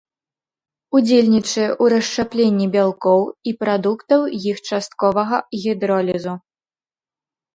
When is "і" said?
3.51-3.53